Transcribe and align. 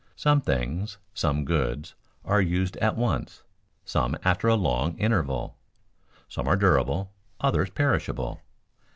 Some 0.15 0.41
things, 0.41 0.97
some 1.13 1.45
goods, 1.45 1.93
are 2.25 2.41
used 2.41 2.75
at 2.77 2.97
once, 2.97 3.43
some 3.85 4.17
after 4.23 4.47
a 4.47 4.55
long 4.55 4.97
interval; 4.97 5.59
some 6.27 6.47
are 6.47 6.57
durable, 6.57 7.13
others 7.39 7.69
perishable. 7.69 8.41